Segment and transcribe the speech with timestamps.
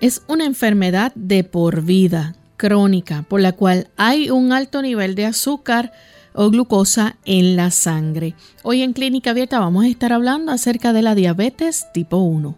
[0.00, 5.26] Es una enfermedad de por vida, crónica, por la cual hay un alto nivel de
[5.26, 5.90] azúcar
[6.34, 8.36] o glucosa en la sangre.
[8.62, 12.56] Hoy en Clínica Abierta vamos a estar hablando acerca de la diabetes tipo 1.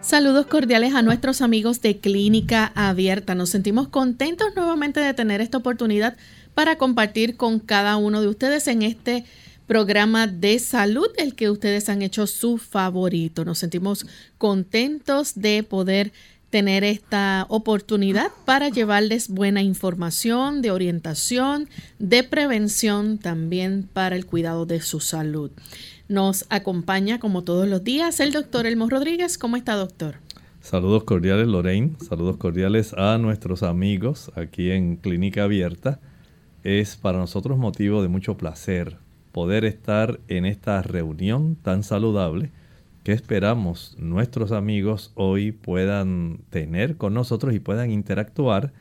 [0.00, 3.36] Saludos cordiales a nuestros amigos de Clínica Abierta.
[3.36, 6.16] Nos sentimos contentos nuevamente de tener esta oportunidad
[6.54, 9.24] para compartir con cada uno de ustedes en este
[9.66, 13.44] programa de salud, el que ustedes han hecho su favorito.
[13.44, 14.06] Nos sentimos
[14.38, 16.12] contentos de poder
[16.50, 24.64] tener esta oportunidad para llevarles buena información, de orientación, de prevención también para el cuidado
[24.64, 25.50] de su salud.
[26.08, 29.38] Nos acompaña como todos los días el doctor Elmo Rodríguez.
[29.38, 30.16] ¿Cómo está, doctor?
[30.60, 31.96] Saludos cordiales, Lorraine.
[32.08, 36.00] Saludos cordiales a nuestros amigos aquí en Clínica Abierta.
[36.62, 38.98] Es para nosotros motivo de mucho placer
[39.36, 42.52] poder estar en esta reunión tan saludable
[43.04, 48.72] que esperamos nuestros amigos hoy puedan tener con nosotros y puedan interactuar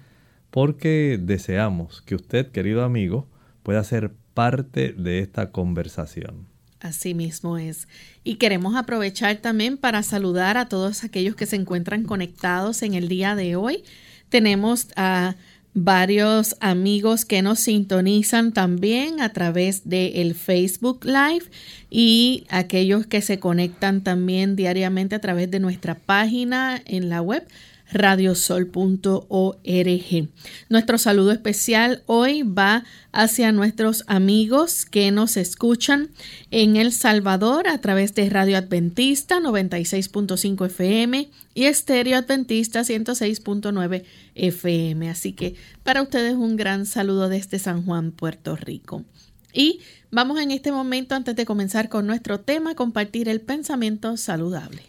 [0.51, 3.27] porque deseamos que usted, querido amigo,
[3.63, 6.47] pueda ser parte de esta conversación.
[6.79, 7.89] Así mismo es.
[8.23, 13.09] Y queremos aprovechar también para saludar a todos aquellos que se encuentran conectados en el
[13.09, 13.83] día de hoy.
[14.29, 15.35] Tenemos a
[15.75, 21.51] varios amigos que nos sintonizan también a través del el Facebook Live
[21.91, 27.45] y aquellos que se conectan también diariamente a través de nuestra página en la web
[27.91, 30.29] radiosol.org.
[30.69, 36.09] Nuestro saludo especial hoy va hacia nuestros amigos que nos escuchan
[36.51, 44.03] en El Salvador a través de Radio Adventista 96.5 FM y Estéreo Adventista 106.9
[44.35, 45.09] FM.
[45.09, 49.05] Así que para ustedes un gran saludo desde San Juan, Puerto Rico.
[49.53, 49.79] Y
[50.11, 54.83] vamos en este momento, antes de comenzar con nuestro tema, a compartir el pensamiento saludable.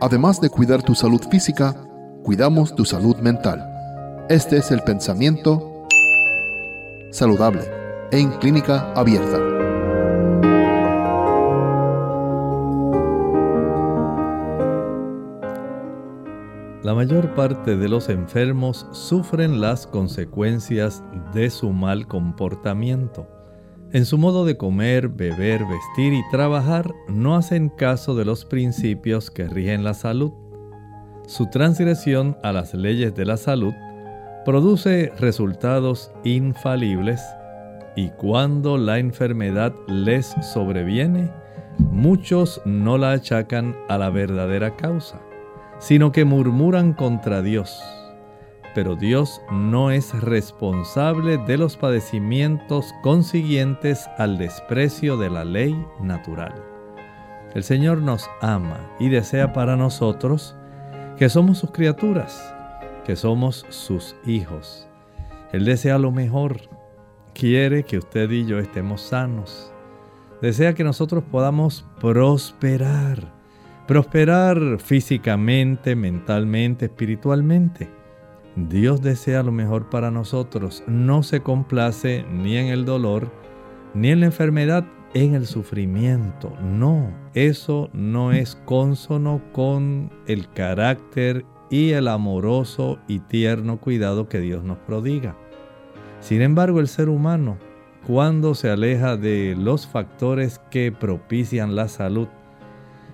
[0.00, 1.74] Además de cuidar tu salud física,
[2.22, 3.68] cuidamos tu salud mental.
[4.28, 5.86] Este es el pensamiento
[7.10, 7.62] saludable
[8.12, 9.38] en clínica abierta.
[16.84, 21.02] La mayor parte de los enfermos sufren las consecuencias
[21.34, 23.37] de su mal comportamiento.
[23.90, 29.30] En su modo de comer, beber, vestir y trabajar no hacen caso de los principios
[29.30, 30.30] que rigen la salud.
[31.26, 33.72] Su transgresión a las leyes de la salud
[34.44, 37.22] produce resultados infalibles
[37.96, 41.30] y cuando la enfermedad les sobreviene,
[41.78, 45.18] muchos no la achacan a la verdadera causa,
[45.78, 47.82] sino que murmuran contra Dios
[48.78, 56.54] pero Dios no es responsable de los padecimientos consiguientes al desprecio de la ley natural.
[57.56, 60.54] El Señor nos ama y desea para nosotros
[61.16, 62.54] que somos sus criaturas,
[63.04, 64.86] que somos sus hijos.
[65.50, 66.60] Él desea lo mejor,
[67.34, 69.72] quiere que usted y yo estemos sanos.
[70.40, 73.34] Desea que nosotros podamos prosperar,
[73.88, 77.97] prosperar físicamente, mentalmente, espiritualmente.
[78.66, 83.30] Dios desea lo mejor para nosotros, no se complace ni en el dolor,
[83.94, 84.84] ni en la enfermedad,
[85.14, 86.52] en el sufrimiento.
[86.60, 94.40] No, eso no es consono con el carácter y el amoroso y tierno cuidado que
[94.40, 95.36] Dios nos prodiga.
[96.18, 97.58] Sin embargo, el ser humano,
[98.08, 102.26] cuando se aleja de los factores que propician la salud,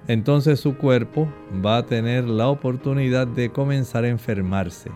[0.09, 1.29] entonces su cuerpo
[1.65, 4.91] va a tener la oportunidad de comenzar a enfermarse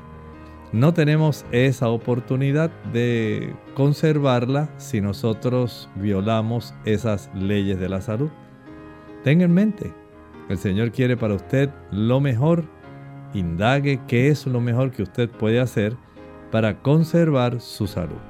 [0.72, 8.30] no tenemos esa oportunidad de conservarla si nosotros violamos esas leyes de la salud.
[9.24, 9.92] Tenga en mente,
[10.48, 12.64] el Señor quiere para usted lo mejor.
[13.34, 15.96] Indague qué es lo mejor que usted puede hacer
[16.50, 18.27] para conservar su salud.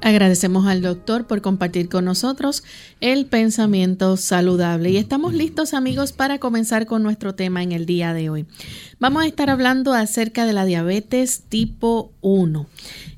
[0.00, 2.62] Agradecemos al doctor por compartir con nosotros
[3.00, 4.90] el pensamiento saludable.
[4.90, 8.46] Y estamos listos amigos para comenzar con nuestro tema en el día de hoy.
[9.00, 12.66] Vamos a estar hablando acerca de la diabetes tipo 1.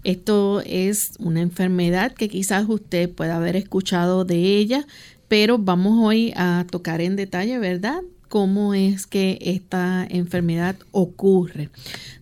[0.05, 4.87] Esto es una enfermedad que quizás usted pueda haber escuchado de ella,
[5.29, 8.01] pero vamos hoy a tocar en detalle, ¿verdad?
[8.31, 11.69] cómo es que esta enfermedad ocurre.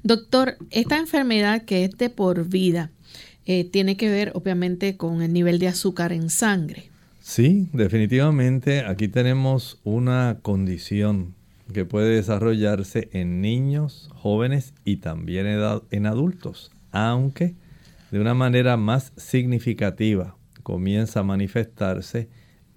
[0.03, 2.91] Doctor, esta enfermedad que es de por vida,
[3.51, 6.91] eh, tiene que ver obviamente con el nivel de azúcar en sangre.
[7.19, 11.35] Sí, definitivamente aquí tenemos una condición
[11.73, 15.47] que puede desarrollarse en niños, jóvenes y también
[15.91, 17.55] en adultos, aunque
[18.11, 22.29] de una manera más significativa comienza a manifestarse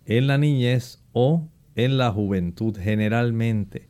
[0.06, 3.90] en la niñez o en la juventud generalmente.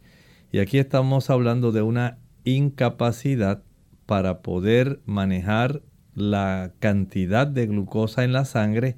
[0.51, 3.61] Y aquí estamos hablando de una incapacidad
[4.07, 5.83] para poder manejar
[6.15, 8.97] la cantidad de glucosa en la sangre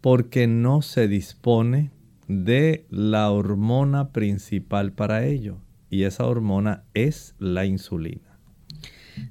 [0.00, 1.90] porque no se dispone
[2.28, 5.58] de la hormona principal para ello
[5.90, 8.38] y esa hormona es la insulina.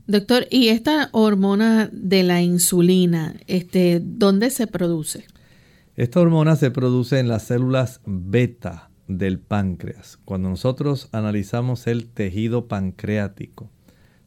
[0.06, 5.26] Doctor, ¿y esta hormona de la insulina, este, dónde se produce?
[5.96, 10.20] Esta hormona se produce en las células beta del páncreas.
[10.24, 13.70] Cuando nosotros analizamos el tejido pancreático,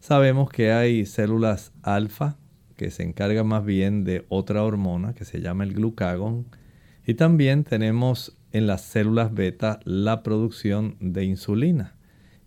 [0.01, 2.37] sabemos que hay células alfa,
[2.85, 6.45] que se encarga más bien de otra hormona que se llama el glucagón.
[7.07, 11.95] Y también tenemos en las células beta la producción de insulina.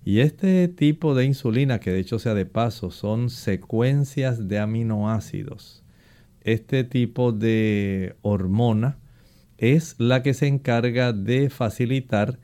[0.05, 5.83] Y este tipo de insulina, que de hecho sea de paso, son secuencias de aminoácidos.
[6.41, 8.99] Este tipo de hormona
[9.57, 12.37] es la que se encarga de facilitar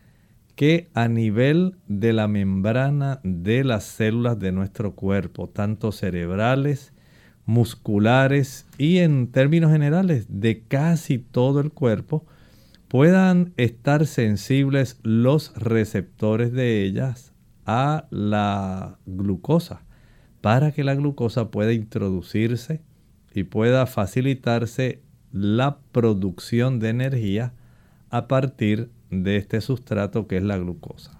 [0.55, 6.91] que a nivel de la membrana de las células de nuestro cuerpo, tanto cerebrales
[7.45, 12.25] musculares y en términos generales de casi todo el cuerpo
[12.87, 17.33] puedan estar sensibles los receptores de ellas
[17.65, 19.81] a la glucosa
[20.41, 22.81] para que la glucosa pueda introducirse
[23.33, 25.01] y pueda facilitarse
[25.31, 27.53] la producción de energía
[28.09, 31.19] a partir de este sustrato que es la glucosa.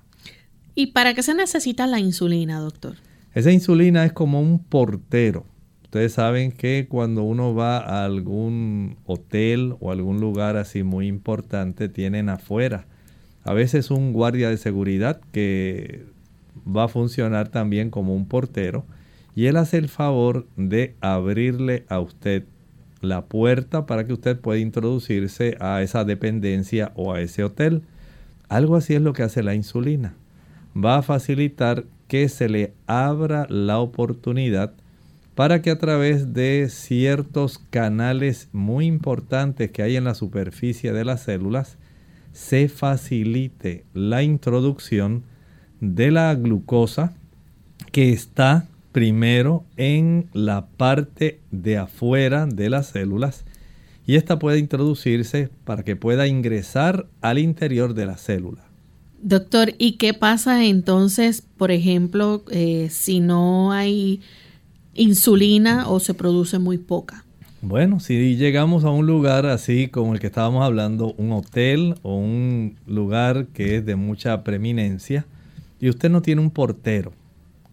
[0.76, 2.98] ¿Y para qué se necesita la insulina, doctor?
[3.34, 5.46] Esa insulina es como un portero
[5.94, 11.88] Ustedes saben que cuando uno va a algún hotel o algún lugar así muy importante,
[11.88, 12.88] tienen afuera
[13.44, 16.04] a veces un guardia de seguridad que
[16.66, 18.88] va a funcionar también como un portero
[19.36, 22.46] y él hace el favor de abrirle a usted
[23.02, 27.84] la puerta para que usted pueda introducirse a esa dependencia o a ese hotel.
[28.50, 30.16] Algo así es lo que hace la insulina.
[30.76, 34.74] Va a facilitar que se le abra la oportunidad
[35.36, 41.06] para que a través de ciertos canales muy importantes que hay en la superficie de
[41.06, 41.78] las células
[42.34, 45.24] se facilite la introducción
[45.80, 47.14] de la glucosa
[47.92, 53.44] que está primero en la parte de afuera de las células
[54.06, 58.64] y esta puede introducirse para que pueda ingresar al interior de la célula.
[59.22, 64.22] Doctor, ¿y qué pasa entonces, por ejemplo, eh, si no hay
[64.96, 67.26] insulina o se produce muy poca?
[67.62, 72.18] Bueno, si llegamos a un lugar así como el que estábamos hablando, un hotel o
[72.18, 75.26] un lugar que es de mucha preeminencia,
[75.80, 77.14] y usted no tiene un portero,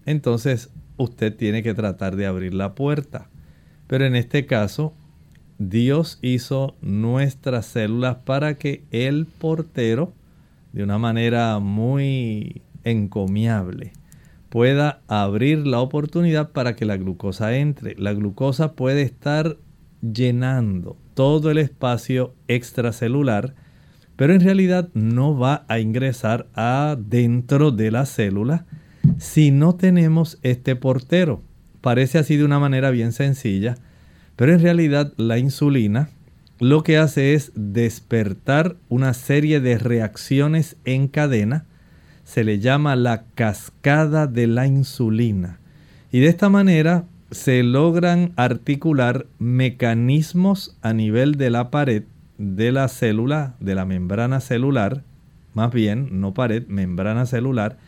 [0.06, 3.28] entonces usted tiene que tratar de abrir la puerta.
[3.86, 4.94] Pero en este caso,
[5.58, 10.12] Dios hizo nuestras células para que el portero,
[10.72, 13.92] de una manera muy encomiable,
[14.50, 17.94] pueda abrir la oportunidad para que la glucosa entre.
[17.96, 19.56] La glucosa puede estar
[20.02, 23.54] llenando todo el espacio extracelular,
[24.16, 28.66] pero en realidad no va a ingresar adentro de la célula
[29.18, 31.42] si no tenemos este portero.
[31.80, 33.76] Parece así de una manera bien sencilla,
[34.36, 36.10] pero en realidad la insulina
[36.58, 41.66] lo que hace es despertar una serie de reacciones en cadena
[42.30, 45.58] se le llama la cascada de la insulina.
[46.12, 52.04] Y de esta manera se logran articular mecanismos a nivel de la pared
[52.38, 55.02] de la célula, de la membrana celular,
[55.54, 57.78] más bien, no pared, membrana celular,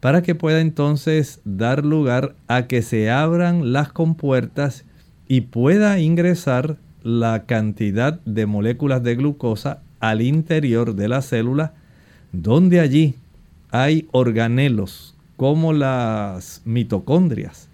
[0.00, 4.86] para que pueda entonces dar lugar a que se abran las compuertas
[5.28, 11.74] y pueda ingresar la cantidad de moléculas de glucosa al interior de la célula,
[12.32, 13.16] donde allí
[13.72, 17.68] hay organelos como las mitocondrias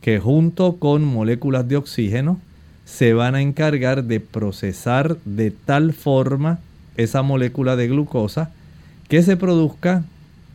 [0.00, 2.40] que junto con moléculas de oxígeno
[2.84, 6.58] se van a encargar de procesar de tal forma
[6.96, 8.50] esa molécula de glucosa
[9.08, 10.04] que se produzca,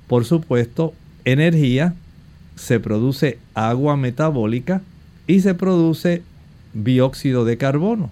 [0.07, 0.93] por supuesto,
[1.25, 1.93] energía,
[2.55, 4.81] se produce agua metabólica
[5.27, 6.23] y se produce
[6.73, 8.09] dióxido de carbono,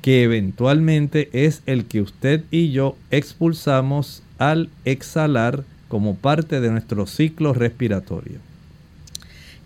[0.00, 7.04] que eventualmente es el que usted y yo expulsamos al exhalar como parte de nuestro
[7.08, 8.38] ciclo respiratorio.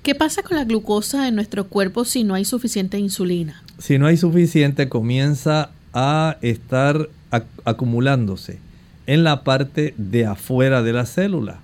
[0.02, 3.62] ¿Qué pasa con la glucosa en nuestro cuerpo si no hay suficiente insulina?
[3.78, 7.10] Si no hay suficiente, comienza a estar
[7.64, 8.58] acumulándose
[9.06, 11.60] en la parte de afuera de la célula.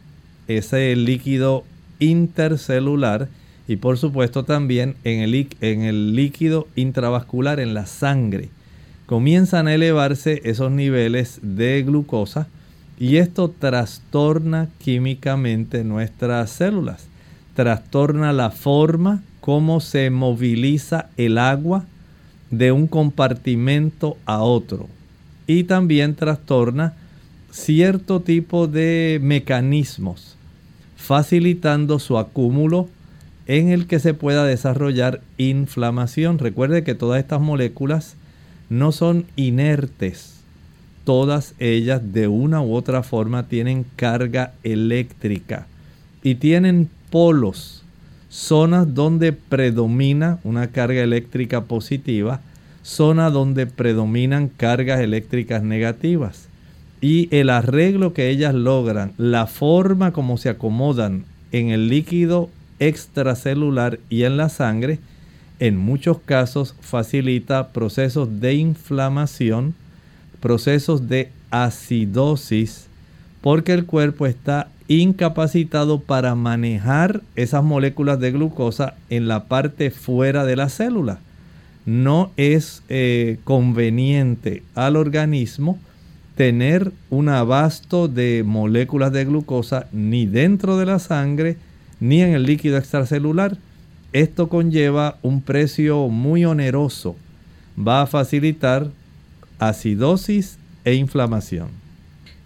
[0.47, 1.65] Ese líquido
[1.99, 3.29] intercelular
[3.67, 8.51] y por supuesto también en el, en el líquido intravascular, en la sangre.
[9.07, 12.47] Comienzan a elevarse esos niveles de glucosa
[13.01, 17.09] y esto trastorna químicamente nuestras células
[17.55, 21.85] trastorna la forma como se moviliza el agua
[22.51, 24.89] de un compartimento a otro
[25.47, 26.95] y también trastorna
[27.51, 30.37] cierto tipo de mecanismos
[30.97, 32.89] facilitando su acúmulo
[33.47, 36.39] en el que se pueda desarrollar inflamación.
[36.39, 38.15] Recuerde que todas estas moléculas
[38.69, 40.40] no son inertes.
[41.05, 45.67] Todas ellas de una u otra forma tienen carga eléctrica
[46.23, 47.83] y tienen polos,
[48.29, 52.41] zonas donde predomina una carga eléctrica positiva,
[52.83, 56.49] zonas donde predominan cargas eléctricas negativas.
[57.01, 64.01] Y el arreglo que ellas logran, la forma como se acomodan en el líquido extracelular
[64.11, 64.99] y en la sangre,
[65.61, 69.75] en muchos casos facilita procesos de inflamación,
[70.41, 72.87] procesos de acidosis,
[73.41, 80.45] porque el cuerpo está incapacitado para manejar esas moléculas de glucosa en la parte fuera
[80.45, 81.21] de la célula.
[81.87, 85.79] No es eh, conveniente al organismo
[86.35, 91.57] tener un abasto de moléculas de glucosa ni dentro de la sangre
[92.01, 93.59] ni en el líquido extracelular.
[94.13, 97.15] Esto conlleva un precio muy oneroso.
[97.79, 98.91] Va a facilitar
[99.61, 101.69] acidosis e inflamación.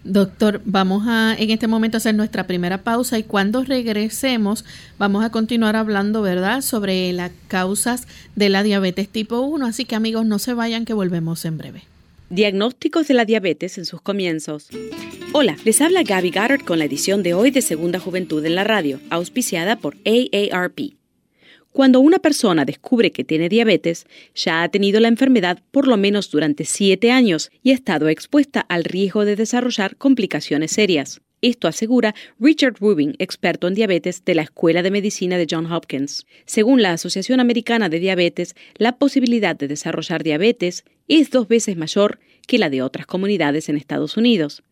[0.03, 4.63] Doctor, vamos a en este momento hacer nuestra primera pausa y cuando regresemos
[4.99, 9.65] vamos a continuar hablando, ¿verdad?, sobre las causas de la diabetes tipo 1.
[9.65, 11.81] Así que amigos, no se vayan que volvemos en breve.
[12.29, 14.67] Diagnósticos de la diabetes en sus comienzos.
[15.33, 18.63] Hola, les habla Gaby Goddard con la edición de hoy de Segunda Juventud en la
[18.63, 20.93] Radio, auspiciada por AARP.
[21.75, 26.31] Cuando una persona descubre que tiene diabetes, ya ha tenido la enfermedad por lo menos
[26.31, 31.19] durante siete años y ha estado expuesta al riesgo de desarrollar complicaciones serias.
[31.41, 36.25] Esto asegura Richard Rubin, experto en diabetes de la Escuela de Medicina de Johns Hopkins.
[36.45, 42.19] Según la Asociación Americana de Diabetes, la posibilidad de desarrollar diabetes es dos veces mayor
[42.47, 44.63] que la de otras comunidades en Estados Unidos.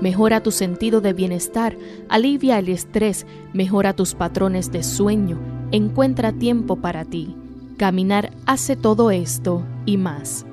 [0.00, 1.76] mejora tu sentido de bienestar,
[2.08, 5.38] alivia el estrés, mejora tus patrones de sueño,
[5.72, 7.36] encuentra tiempo para ti.
[7.76, 10.44] Caminar hace todo esto y más.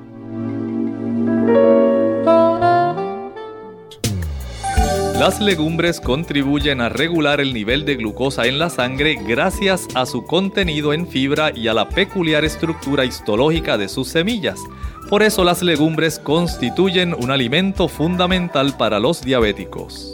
[5.19, 10.23] Las legumbres contribuyen a regular el nivel de glucosa en la sangre gracias a su
[10.23, 14.59] contenido en fibra y a la peculiar estructura histológica de sus semillas.
[15.09, 20.13] Por eso las legumbres constituyen un alimento fundamental para los diabéticos.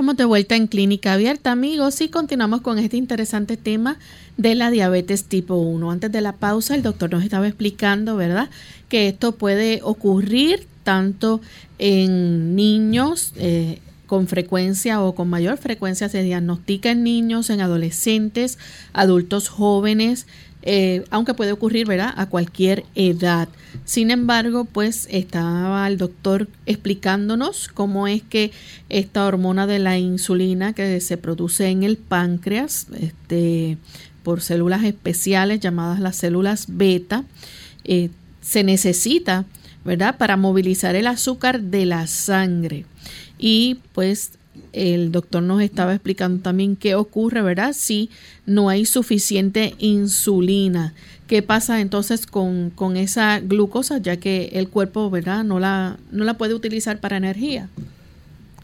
[0.00, 3.98] Estamos de vuelta en Clínica Abierta, amigos, y continuamos con este interesante tema
[4.38, 5.90] de la diabetes tipo 1.
[5.90, 8.48] Antes de la pausa, el doctor nos estaba explicando, ¿verdad?,
[8.88, 11.42] que esto puede ocurrir tanto
[11.78, 18.56] en niños, eh, con frecuencia o con mayor frecuencia se diagnostica en niños, en adolescentes,
[18.94, 20.26] adultos jóvenes,
[20.62, 23.48] eh, aunque puede ocurrir, ¿verdad?, a cualquier edad.
[23.84, 28.52] Sin embargo, pues estaba el doctor explicándonos cómo es que
[28.88, 33.78] esta hormona de la insulina que se produce en el páncreas, este,
[34.22, 37.24] por células especiales llamadas las células beta,
[37.84, 38.10] eh,
[38.42, 39.46] se necesita,
[39.84, 42.84] ¿verdad?, para movilizar el azúcar de la sangre.
[43.38, 44.32] Y pues
[44.72, 47.72] el doctor nos estaba explicando también qué ocurre, ¿verdad?
[47.74, 48.10] Si
[48.46, 50.94] no hay suficiente insulina.
[51.26, 55.44] ¿Qué pasa entonces con, esa glucosa, ya que el cuerpo, ¿verdad?
[55.44, 57.68] No la, no la puede utilizar para energía.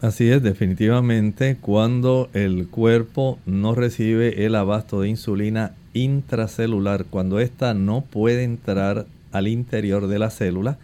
[0.01, 7.73] Así es, definitivamente, cuando el cuerpo no recibe el abasto de insulina intracelular, cuando ésta
[7.73, 10.77] no puede entrar al interior de la célula,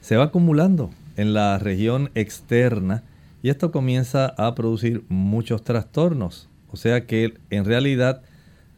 [0.00, 3.02] se va acumulando en la región externa
[3.42, 6.48] y esto comienza a producir muchos trastornos.
[6.70, 8.22] O sea que en realidad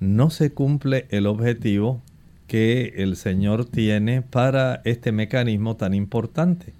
[0.00, 2.02] no se cumple el objetivo
[2.46, 6.72] que el Señor tiene para este mecanismo tan importante.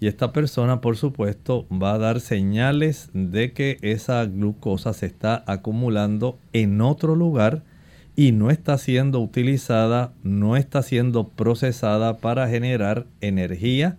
[0.00, 5.42] Y esta persona, por supuesto, va a dar señales de que esa glucosa se está
[5.46, 7.62] acumulando en otro lugar
[8.14, 13.96] y no está siendo utilizada, no está siendo procesada para generar energía,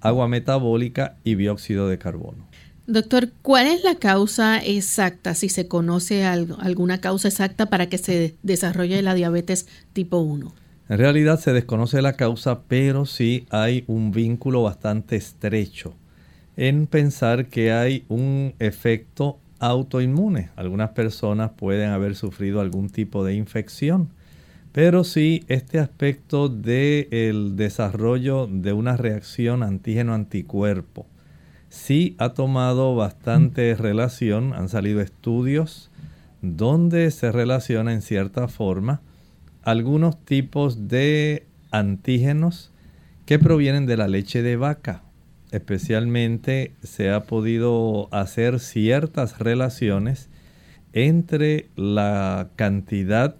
[0.00, 2.47] agua metabólica y dióxido de carbono.
[2.90, 8.34] Doctor, ¿cuál es la causa exacta, si se conoce alguna causa exacta para que se
[8.42, 10.54] desarrolle la diabetes tipo 1?
[10.88, 15.92] En realidad se desconoce la causa, pero sí hay un vínculo bastante estrecho
[16.56, 20.48] en pensar que hay un efecto autoinmune.
[20.56, 24.08] Algunas personas pueden haber sufrido algún tipo de infección,
[24.72, 31.04] pero sí este aspecto del desarrollo de una reacción antígeno-anticuerpo
[31.68, 35.90] sí ha tomado bastante relación, han salido estudios
[36.42, 39.00] donde se relaciona en cierta forma
[39.62, 42.72] algunos tipos de antígenos
[43.26, 45.02] que provienen de la leche de vaca.
[45.50, 50.30] Especialmente se ha podido hacer ciertas relaciones
[50.92, 53.36] entre la cantidad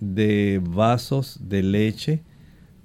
[0.00, 2.22] de vasos de leche,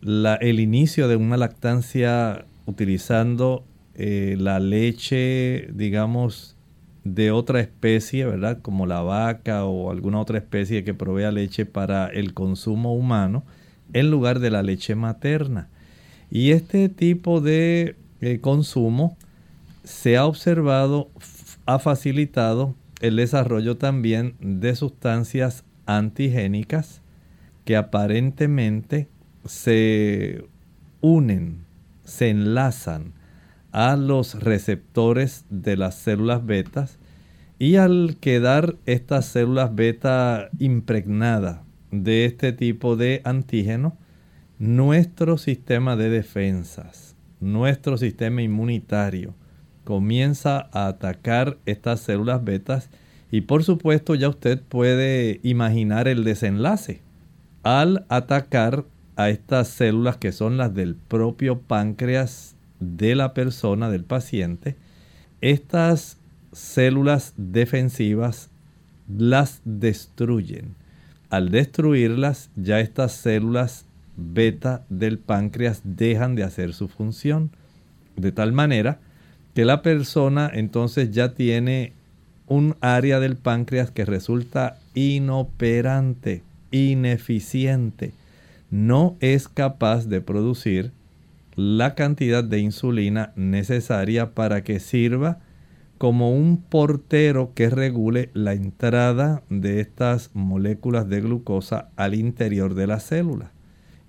[0.01, 3.65] el inicio de una lactancia utilizando
[3.97, 6.55] eh, la leche, digamos,
[7.03, 8.61] de otra especie, ¿verdad?
[8.61, 13.43] Como la vaca o alguna otra especie que provea leche para el consumo humano,
[13.93, 15.69] en lugar de la leche materna.
[16.29, 19.17] Y este tipo de eh, consumo
[19.83, 21.09] se ha observado,
[21.65, 27.01] ha facilitado el desarrollo también de sustancias antigénicas
[27.65, 29.07] que aparentemente
[29.45, 30.45] se
[31.01, 31.65] unen,
[32.03, 33.16] se enlazan
[33.71, 36.99] a los receptores de las células betas
[37.59, 41.59] y al quedar estas células beta impregnadas
[41.91, 43.97] de este tipo de antígeno,
[44.59, 49.33] nuestro sistema de defensas, nuestro sistema inmunitario
[49.87, 52.89] comienza a atacar estas células betas
[53.31, 57.01] y por supuesto ya usted puede imaginar el desenlace.
[57.63, 58.83] Al atacar
[59.15, 64.75] a estas células que son las del propio páncreas de la persona, del paciente,
[65.41, 66.17] estas
[66.51, 68.49] células defensivas
[69.07, 70.75] las destruyen.
[71.29, 73.85] Al destruirlas, ya estas células
[74.15, 77.51] beta del páncreas dejan de hacer su función.
[78.15, 78.99] De tal manera
[79.53, 81.93] que la persona entonces ya tiene
[82.47, 88.13] un área del páncreas que resulta inoperante, ineficiente.
[88.71, 90.91] No es capaz de producir
[91.57, 95.39] la cantidad de insulina necesaria para que sirva
[95.97, 102.85] como un portero que regule la entrada de estas moléculas de glucosa al interior de
[102.85, 103.53] la célula.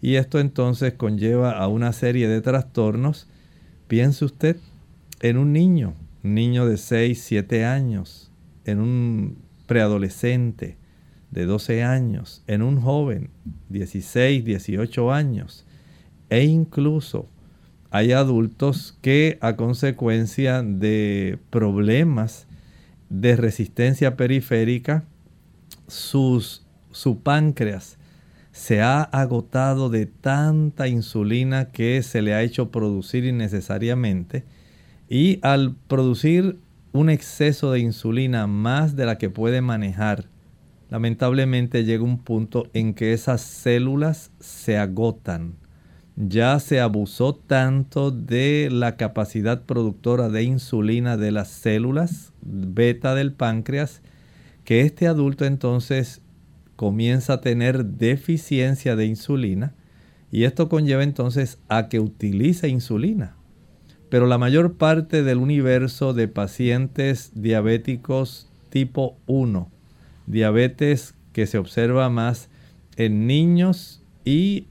[0.02, 3.30] Y esto entonces conlleva a una serie de trastornos.
[3.87, 4.58] Piense usted
[5.20, 8.30] en un niño, niño de 6, 7 años,
[8.66, 10.76] en un preadolescente
[11.30, 13.30] de 12 años, en un joven
[13.70, 15.64] 16, 18 años
[16.30, 17.26] e incluso
[17.90, 22.46] hay adultos que a consecuencia de problemas
[23.09, 25.05] de resistencia periférica,
[25.87, 27.98] sus, su páncreas
[28.53, 34.44] se ha agotado de tanta insulina que se le ha hecho producir innecesariamente
[35.09, 36.59] y al producir
[36.92, 40.27] un exceso de insulina más de la que puede manejar,
[40.90, 45.55] lamentablemente llega un punto en que esas células se agotan
[46.26, 53.33] ya se abusó tanto de la capacidad productora de insulina de las células beta del
[53.33, 54.02] páncreas
[54.64, 56.20] que este adulto entonces
[56.74, 59.74] comienza a tener deficiencia de insulina
[60.33, 63.37] y esto conlleva entonces a que utilice insulina.
[64.11, 69.70] Pero la mayor parte del universo de pacientes diabéticos tipo 1,
[70.26, 72.48] diabetes que se observa más
[72.96, 74.66] en niños y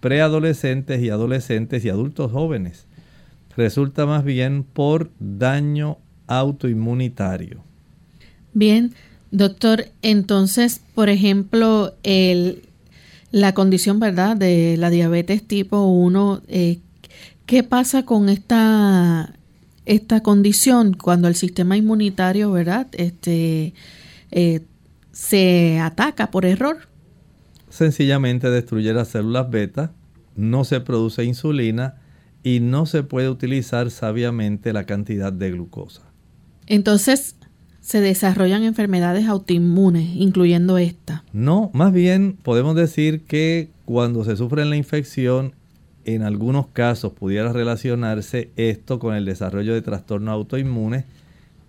[0.00, 2.86] preadolescentes y adolescentes y adultos jóvenes.
[3.56, 7.62] Resulta más bien por daño autoinmunitario.
[8.52, 8.94] Bien,
[9.30, 12.62] doctor, entonces, por ejemplo, el,
[13.30, 16.78] la condición, ¿verdad?, de la diabetes tipo 1, eh,
[17.46, 19.34] ¿qué pasa con esta,
[19.86, 23.74] esta condición cuando el sistema inmunitario, ¿verdad?, este,
[24.30, 24.60] eh,
[25.12, 26.89] se ataca por error?
[27.70, 29.92] Sencillamente destruye las células beta,
[30.36, 31.96] no se produce insulina
[32.42, 36.02] y no se puede utilizar sabiamente la cantidad de glucosa.
[36.66, 37.36] Entonces,
[37.80, 41.24] se desarrollan enfermedades autoinmunes, incluyendo esta.
[41.32, 45.54] No, más bien podemos decir que cuando se sufre la infección,
[46.04, 51.04] en algunos casos pudiera relacionarse esto con el desarrollo de trastornos autoinmunes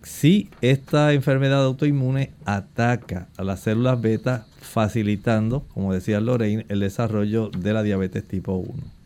[0.03, 7.49] si esta enfermedad autoinmune ataca a las células beta, facilitando, como decía Lorraine, el desarrollo
[7.49, 9.01] de la diabetes tipo 1.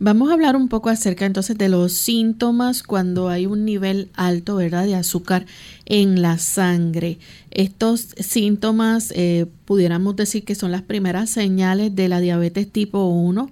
[0.00, 4.54] Vamos a hablar un poco acerca entonces de los síntomas cuando hay un nivel alto,
[4.54, 5.44] ¿verdad?, de azúcar
[5.86, 7.18] en la sangre.
[7.50, 13.50] Estos síntomas eh, pudiéramos decir que son las primeras señales de la diabetes tipo 1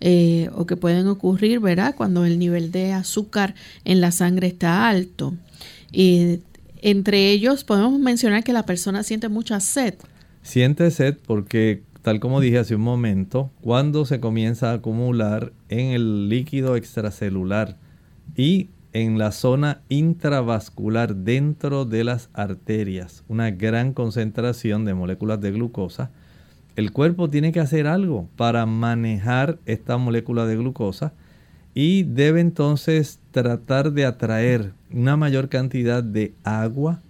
[0.00, 4.88] eh, o que pueden ocurrir, ¿verdad?, cuando el nivel de azúcar en la sangre está
[4.88, 5.34] alto.
[5.92, 6.40] Y
[6.80, 9.94] entre ellos podemos mencionar que la persona siente mucha sed.
[10.42, 15.90] Siente sed porque, tal como dije hace un momento, cuando se comienza a acumular en
[15.90, 17.76] el líquido extracelular
[18.36, 25.52] y en la zona intravascular dentro de las arterias, una gran concentración de moléculas de
[25.52, 26.10] glucosa,
[26.76, 31.12] el cuerpo tiene que hacer algo para manejar esta molécula de glucosa
[31.80, 37.02] y debe entonces tratar de atraer una mayor cantidad de agua,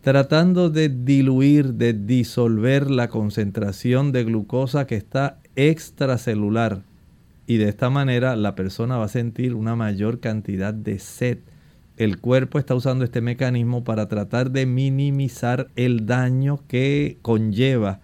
[0.00, 6.80] tratando de diluir, de disolver la concentración de glucosa que está extracelular.
[7.46, 11.40] Y de esta manera la persona va a sentir una mayor cantidad de sed.
[11.98, 18.00] El cuerpo está usando este mecanismo para tratar de minimizar el daño que conlleva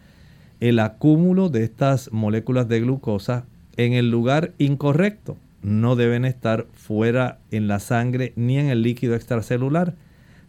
[0.60, 3.46] el acúmulo de estas moléculas de glucosa
[3.78, 9.14] en el lugar incorrecto no deben estar fuera en la sangre ni en el líquido
[9.14, 9.94] extracelular.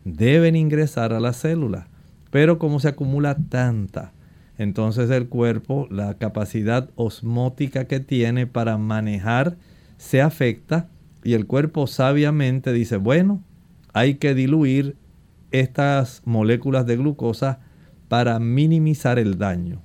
[0.03, 1.87] Deben ingresar a la célula.
[2.31, 4.11] Pero como se acumula tanta,
[4.57, 9.55] entonces el cuerpo, la capacidad osmótica que tiene para manejar,
[9.97, 10.89] se afecta
[11.23, 13.43] y el cuerpo sabiamente dice, bueno,
[13.93, 14.97] hay que diluir
[15.51, 17.59] estas moléculas de glucosa
[18.07, 19.83] para minimizar el daño.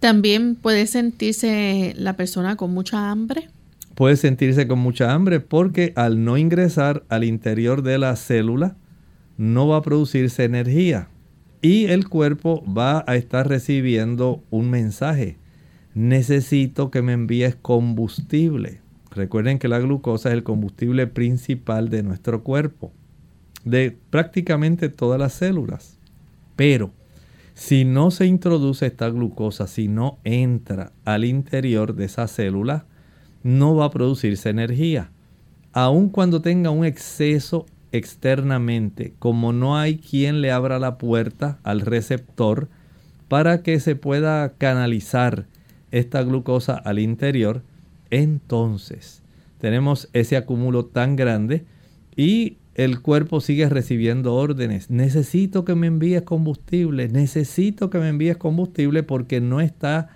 [0.00, 3.50] También puede sentirse la persona con mucha hambre
[4.00, 8.78] puede sentirse con mucha hambre porque al no ingresar al interior de la célula
[9.36, 11.10] no va a producirse energía
[11.60, 15.36] y el cuerpo va a estar recibiendo un mensaje.
[15.92, 18.80] Necesito que me envíes combustible.
[19.10, 22.92] Recuerden que la glucosa es el combustible principal de nuestro cuerpo,
[23.66, 25.98] de prácticamente todas las células.
[26.56, 26.90] Pero
[27.52, 32.86] si no se introduce esta glucosa, si no entra al interior de esa célula,
[33.42, 35.10] no va a producirse energía.
[35.72, 41.80] Aun cuando tenga un exceso externamente, como no hay quien le abra la puerta al
[41.80, 42.68] receptor
[43.28, 45.46] para que se pueda canalizar
[45.90, 47.62] esta glucosa al interior,
[48.10, 49.22] entonces
[49.58, 51.64] tenemos ese acúmulo tan grande
[52.16, 54.90] y el cuerpo sigue recibiendo órdenes.
[54.90, 60.08] Necesito que me envíes combustible, necesito que me envíes combustible porque no está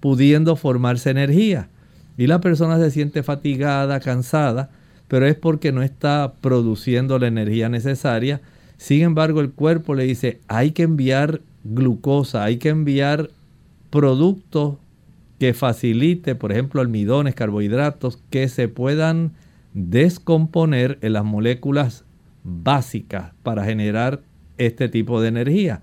[0.00, 1.70] pudiendo formarse energía.
[2.18, 4.70] Y la persona se siente fatigada, cansada,
[5.06, 8.42] pero es porque no está produciendo la energía necesaria.
[8.76, 13.30] Sin embargo, el cuerpo le dice, hay que enviar glucosa, hay que enviar
[13.90, 14.74] productos
[15.38, 19.32] que facilite, por ejemplo, almidones, carbohidratos, que se puedan
[19.72, 22.04] descomponer en las moléculas
[22.42, 24.22] básicas para generar
[24.58, 25.82] este tipo de energía.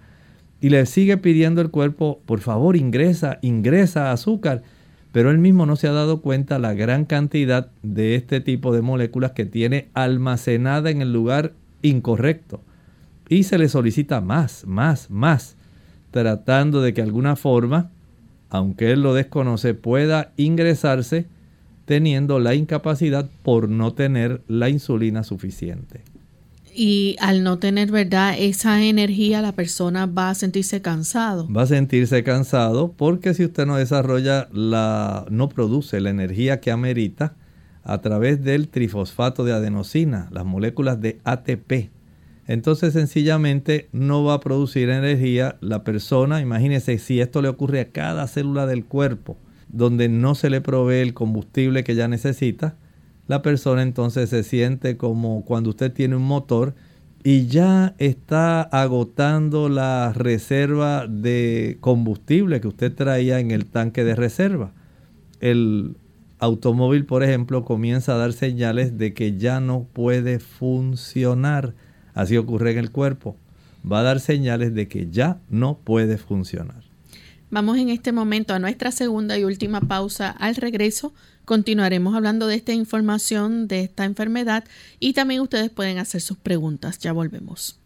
[0.60, 4.64] Y le sigue pidiendo el cuerpo, por favor, ingresa, ingresa azúcar.
[5.16, 8.82] Pero él mismo no se ha dado cuenta la gran cantidad de este tipo de
[8.82, 12.60] moléculas que tiene almacenada en el lugar incorrecto.
[13.30, 15.56] Y se le solicita más, más, más,
[16.12, 17.92] tratando de que alguna forma,
[18.50, 21.28] aunque él lo desconoce, pueda ingresarse
[21.86, 26.02] teniendo la incapacidad por no tener la insulina suficiente.
[26.76, 28.36] Y al no tener, ¿verdad?
[28.38, 31.48] Esa energía, la persona va a sentirse cansado.
[31.52, 36.72] Va a sentirse cansado porque si usted no desarrolla la, no produce la energía que
[36.72, 37.36] amerita
[37.84, 41.92] a través del trifosfato de adenosina, las moléculas de ATP.
[42.48, 46.42] Entonces sencillamente no va a producir energía la persona.
[46.42, 49.38] Imagínese si esto le ocurre a cada célula del cuerpo
[49.76, 52.78] donde no se le provee el combustible que ya necesita,
[53.28, 56.76] la persona entonces se siente como cuando usted tiene un motor
[57.24, 64.16] y ya está agotando la reserva de combustible que usted traía en el tanque de
[64.16, 64.74] reserva.
[65.40, 65.98] El
[66.38, 71.74] automóvil, por ejemplo, comienza a dar señales de que ya no puede funcionar.
[72.14, 73.36] Así ocurre en el cuerpo.
[73.92, 76.85] Va a dar señales de que ya no puede funcionar.
[77.52, 80.30] Vamos en este momento a nuestra segunda y última pausa.
[80.32, 81.14] Al regreso
[81.46, 84.64] continuaremos hablando de esta información, de esta enfermedad
[85.00, 87.00] y también ustedes pueden hacer sus preguntas.
[87.00, 87.80] Ya volvemos.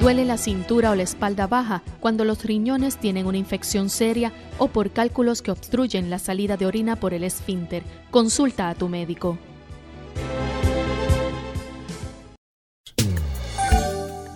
[0.00, 4.68] Duele la cintura o la espalda baja cuando los riñones tienen una infección seria o
[4.68, 7.84] por cálculos que obstruyen la salida de orina por el esfínter.
[8.10, 9.38] Consulta a tu médico.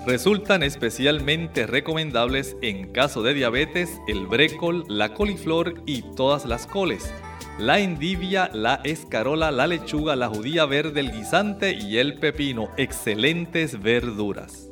[0.09, 7.13] Resultan especialmente recomendables en caso de diabetes el brécol, la coliflor y todas las coles,
[7.59, 13.83] la endivia, la escarola, la lechuga, la judía verde, el guisante y el pepino, excelentes
[13.83, 14.71] verduras.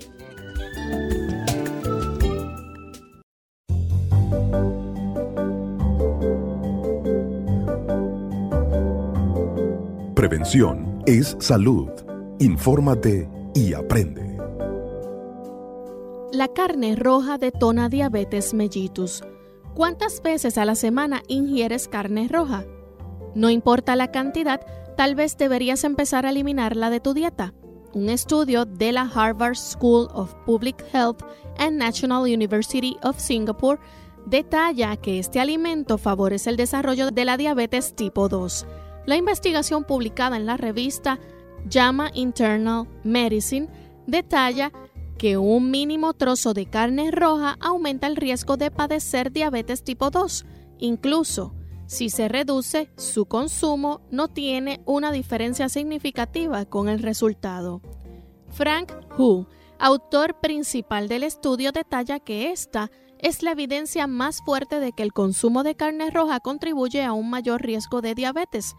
[10.14, 11.90] Prevención es salud.
[12.38, 14.25] Infórmate y aprende.
[16.36, 19.24] La carne roja detona diabetes mellitus.
[19.74, 22.66] ¿Cuántas veces a la semana ingieres carne roja?
[23.34, 24.60] No importa la cantidad,
[24.98, 27.54] tal vez deberías empezar a eliminarla de tu dieta.
[27.94, 31.22] Un estudio de la Harvard School of Public Health
[31.56, 33.80] and National University of Singapore
[34.26, 38.66] detalla que este alimento favorece el desarrollo de la diabetes tipo 2.
[39.06, 41.18] La investigación publicada en la revista
[41.70, 43.70] JAMA Internal Medicine
[44.06, 44.70] detalla
[45.18, 50.44] que un mínimo trozo de carne roja aumenta el riesgo de padecer diabetes tipo 2.
[50.78, 51.54] Incluso
[51.86, 57.80] si se reduce su consumo, no tiene una diferencia significativa con el resultado.
[58.50, 59.46] Frank Hu,
[59.78, 65.12] autor principal del estudio, detalla que esta es la evidencia más fuerte de que el
[65.12, 68.74] consumo de carne roja contribuye a un mayor riesgo de diabetes.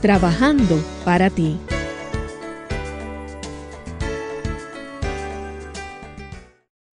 [0.00, 1.56] trabajando para ti.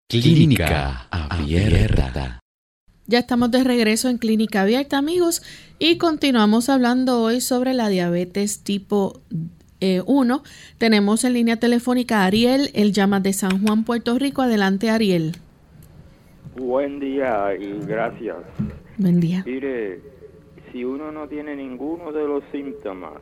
[0.07, 2.39] Clínica Abierta.
[3.07, 5.43] Ya estamos de regreso en Clínica Abierta, amigos,
[5.77, 9.21] y continuamos hablando hoy sobre la diabetes tipo
[9.79, 10.35] 1.
[10.35, 14.41] Eh, Tenemos en línea telefónica a Ariel, él llama de San Juan, Puerto Rico.
[14.41, 15.33] Adelante, Ariel.
[16.55, 18.37] Buen día y gracias.
[18.97, 19.43] Buen día.
[19.45, 20.01] Mire,
[20.75, 23.13] si uno no tiene ninguno de los síntomas,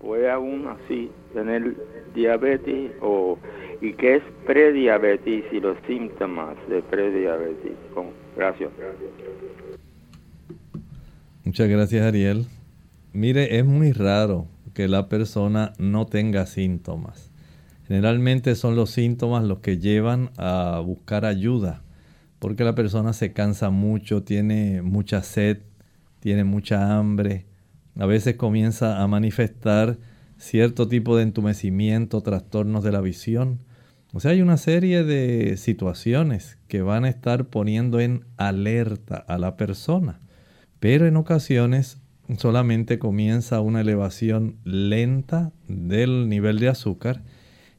[0.00, 1.76] puede aún así tener
[2.16, 3.38] diabetes o
[3.80, 7.74] y qué es prediabetes y los síntomas de prediabetes.
[8.36, 8.70] Gracias.
[11.44, 12.46] Muchas gracias, Ariel.
[13.12, 17.30] Mire, es muy raro que la persona no tenga síntomas.
[17.86, 21.84] Generalmente son los síntomas los que llevan a buscar ayuda,
[22.40, 25.69] porque la persona se cansa mucho, tiene mucha sed,
[26.20, 27.46] tiene mucha hambre,
[27.98, 29.98] a veces comienza a manifestar
[30.38, 33.58] cierto tipo de entumecimiento, trastornos de la visión.
[34.12, 39.38] O sea, hay una serie de situaciones que van a estar poniendo en alerta a
[39.38, 40.20] la persona.
[40.78, 41.98] Pero en ocasiones
[42.38, 47.22] solamente comienza una elevación lenta del nivel de azúcar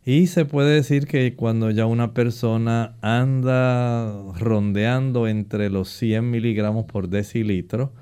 [0.06, 6.86] y se puede decir que cuando ya una persona anda rondeando entre los 100 miligramos
[6.86, 7.94] por decilitro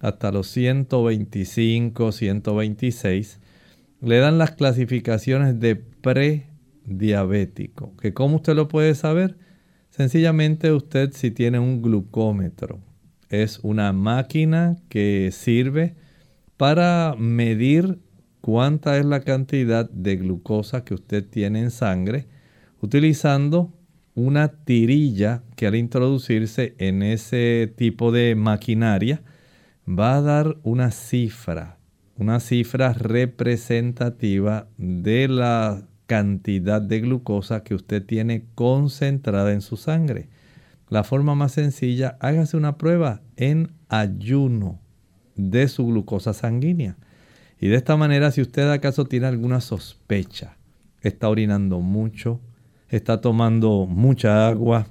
[0.00, 3.38] hasta los 125, 126,
[4.00, 7.96] le dan las clasificaciones de prediabético.
[7.96, 9.36] ¿Que ¿Cómo usted lo puede saber?
[9.90, 12.80] Sencillamente usted si tiene un glucómetro
[13.30, 15.94] es una máquina que sirve
[16.56, 18.00] para medir
[18.40, 22.26] cuánta es la cantidad de glucosa que usted tiene en sangre
[22.82, 23.72] utilizando
[24.14, 29.22] una tirilla que al introducirse en ese tipo de maquinaria
[29.98, 31.78] va a dar una cifra,
[32.16, 40.28] una cifra representativa de la cantidad de glucosa que usted tiene concentrada en su sangre.
[40.88, 44.80] La forma más sencilla, hágase una prueba en ayuno
[45.36, 46.96] de su glucosa sanguínea.
[47.60, 50.56] Y de esta manera, si usted acaso tiene alguna sospecha,
[51.00, 52.40] está orinando mucho,
[52.88, 54.86] está tomando mucha agua,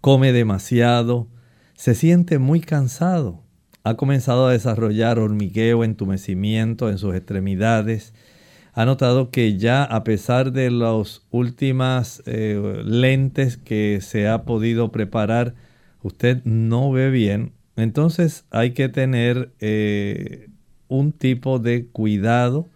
[0.00, 1.28] come demasiado,
[1.74, 3.42] se siente muy cansado,
[3.82, 8.14] ha comenzado a desarrollar hormigueo, entumecimiento en sus extremidades,
[8.72, 14.92] ha notado que ya a pesar de las últimas eh, lentes que se ha podido
[14.92, 15.54] preparar,
[16.02, 20.48] usted no ve bien, entonces hay que tener eh,
[20.88, 22.68] un tipo de cuidado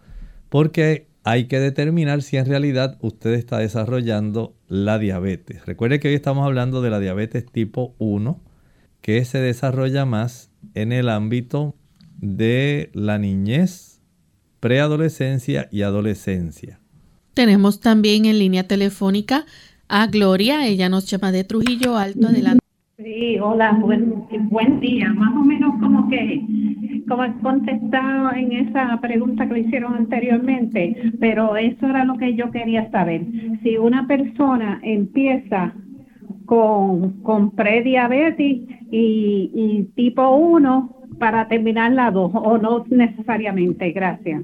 [0.49, 5.65] porque hay que determinar si en realidad usted está desarrollando la diabetes.
[5.65, 8.39] Recuerde que hoy estamos hablando de la diabetes tipo 1
[9.01, 11.75] que se desarrolla más en el ámbito
[12.19, 14.01] de la niñez
[14.59, 16.79] preadolescencia y adolescencia.
[17.33, 19.45] Tenemos también en línea telefónica
[19.87, 22.59] a Gloria, ella nos llama de Trujillo Alto, adelante.
[22.97, 25.13] Sí, hola, buen, buen día.
[25.13, 26.41] Más o menos como que,
[27.07, 32.35] como he contestado en esa pregunta que le hicieron anteriormente, pero eso era lo que
[32.35, 33.25] yo quería saber.
[33.61, 35.73] Si una persona empieza
[36.45, 43.91] con, con prediabetes y, tipo 1, para terminar la 2 o no necesariamente.
[43.91, 44.43] Gracias.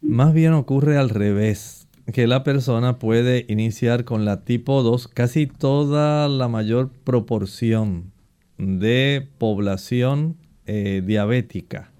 [0.00, 5.46] Más bien ocurre al revés, que la persona puede iniciar con la tipo 2 casi
[5.46, 8.12] toda la mayor proporción
[8.58, 10.36] de población
[10.66, 11.90] eh, diabética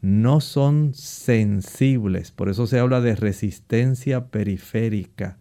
[0.00, 5.38] no son sensibles, por eso se habla de resistencia periférica,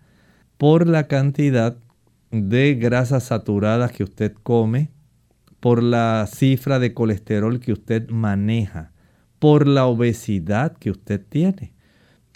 [0.58, 1.78] por la cantidad
[2.32, 4.90] de grasas saturadas que usted come,
[5.60, 8.94] por la cifra de colesterol que usted maneja,
[9.38, 11.74] por la obesidad que usted tiene.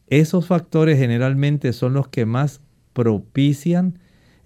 [0.07, 2.61] Esos factores generalmente son los que más
[2.93, 3.99] propician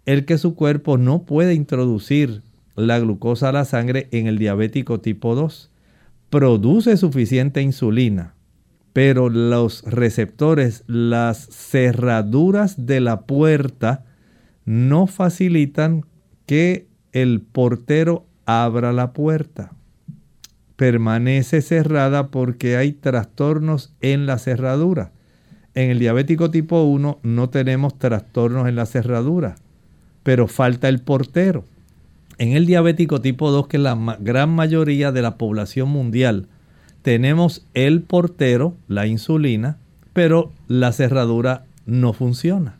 [0.05, 2.41] el que su cuerpo no puede introducir
[2.76, 5.70] la glucosa a la sangre en el diabético tipo 2.
[6.30, 8.36] Produce suficiente insulina,
[8.93, 14.05] pero los receptores, las cerraduras de la puerta,
[14.66, 16.05] no facilitan
[16.45, 19.74] que el portero abra la puerta.
[20.76, 25.12] Permanece cerrada porque hay trastornos en la cerradura.
[25.80, 29.55] En el diabético tipo 1 no tenemos trastornos en la cerradura,
[30.23, 31.63] pero falta el portero.
[32.38, 36.47] En el diabético tipo 2, que es la gran mayoría de la población mundial,
[37.01, 39.77] tenemos el portero, la insulina,
[40.11, 42.75] pero la cerradura no funciona.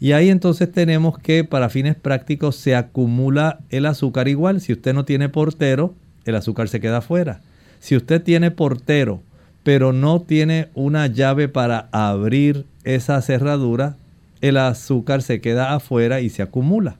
[0.00, 4.62] Y ahí entonces tenemos que para fines prácticos se acumula el azúcar igual.
[4.62, 7.42] Si usted no tiene portero, el azúcar se queda afuera.
[7.80, 9.20] Si usted tiene portero,
[9.62, 13.96] pero no tiene una llave para abrir esa cerradura,
[14.40, 16.96] el azúcar se queda afuera y se acumula.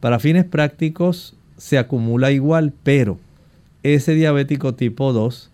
[0.00, 3.18] Para fines prácticos se acumula igual, pero
[3.84, 5.50] ese diabético tipo 2,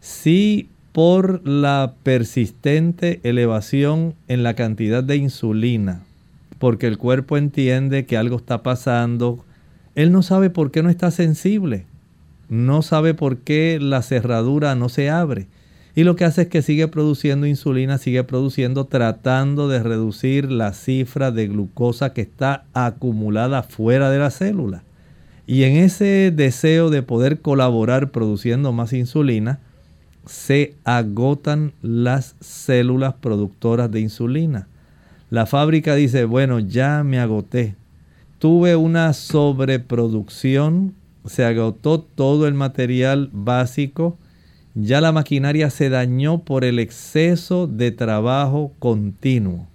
[0.00, 6.02] si por la persistente elevación en la cantidad de insulina,
[6.58, 9.44] porque el cuerpo entiende que algo está pasando,
[9.94, 11.84] él no sabe por qué no está sensible,
[12.48, 15.48] no sabe por qué la cerradura no se abre
[15.94, 20.72] y lo que hace es que sigue produciendo insulina, sigue produciendo, tratando de reducir la
[20.72, 24.84] cifra de glucosa que está acumulada fuera de la célula.
[25.46, 29.60] Y en ese deseo de poder colaborar produciendo más insulina,
[30.24, 34.68] se agotan las células productoras de insulina.
[35.28, 37.74] La fábrica dice, bueno, ya me agoté.
[38.38, 40.94] Tuve una sobreproducción,
[41.26, 44.16] se agotó todo el material básico,
[44.74, 49.66] ya la maquinaria se dañó por el exceso de trabajo continuo.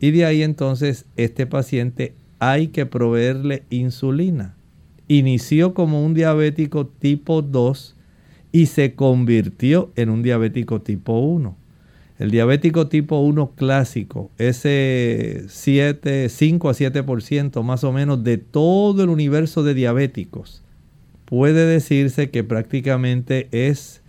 [0.00, 4.56] Y de ahí entonces este paciente hay que proveerle insulina.
[5.06, 7.94] Inició como un diabético tipo 2
[8.50, 11.56] y se convirtió en un diabético tipo 1.
[12.18, 19.02] El diabético tipo 1 clásico, ese 7, 5 a 7% más o menos de todo
[19.02, 20.62] el universo de diabéticos,
[21.24, 24.01] puede decirse que prácticamente es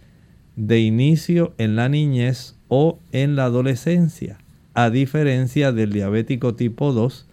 [0.55, 4.37] de inicio en la niñez o en la adolescencia,
[4.73, 7.27] a diferencia del diabético tipo 2,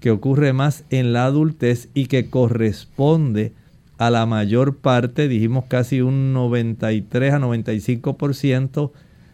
[0.00, 3.52] que ocurre más en la adultez y que corresponde
[3.98, 8.90] a la mayor parte, dijimos casi un 93 a 95%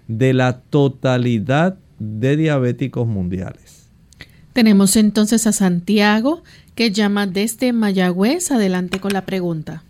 [0.09, 3.89] de la totalidad de diabéticos mundiales.
[4.53, 6.43] Tenemos entonces a Santiago
[6.75, 8.51] que llama desde Mayagüez.
[8.51, 9.85] Adelante con la pregunta.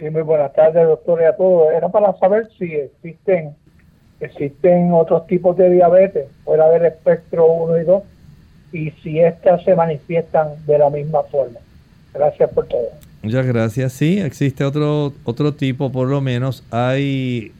[0.00, 1.74] Sí, muy buenas tardes, doctor, y a todos.
[1.74, 3.54] Era para saber si existen
[4.18, 8.02] existen otros tipos de diabetes fuera del espectro 1 y 2
[8.72, 11.58] y si éstas se manifiestan de la misma forma.
[12.14, 12.88] Gracias por todo.
[13.22, 13.92] Muchas gracias.
[13.92, 16.64] Sí, existe otro, otro tipo, por lo menos.
[16.70, 17.52] Hay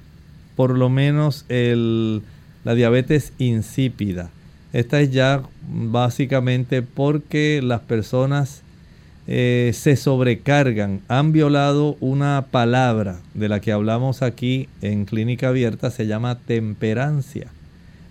[0.56, 2.22] por lo menos el,
[2.64, 4.30] la diabetes insípida.
[4.72, 8.62] Esta es ya básicamente porque las personas
[9.32, 15.92] eh, se sobrecargan, han violado una palabra de la que hablamos aquí en Clínica Abierta,
[15.92, 17.46] se llama temperancia.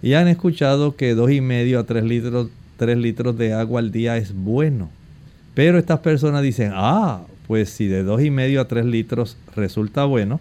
[0.02, 2.48] Y han escuchado que dos y medio a 3 litros,
[2.78, 4.90] 3 litros de agua al día es bueno.
[5.56, 10.06] Pero estas personas dicen, ah, pues si de dos y medio a 3 litros resulta
[10.06, 10.40] bueno,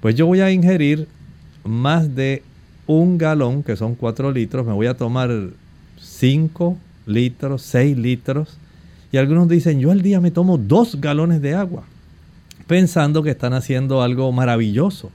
[0.00, 1.08] pues yo voy a ingerir
[1.64, 2.44] más de
[2.86, 5.32] un galón, que son 4 litros, me voy a tomar
[6.00, 8.58] 5 litros, 6 litros.
[9.14, 11.84] Y algunos dicen, yo al día me tomo 2 galones de agua,
[12.66, 15.12] pensando que están haciendo algo maravilloso.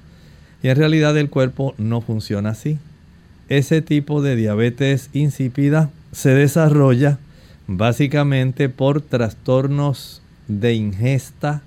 [0.64, 2.78] Y en realidad el cuerpo no funciona así.
[3.50, 7.18] Ese tipo de diabetes insípida se desarrolla
[7.68, 11.62] básicamente por trastornos de ingesta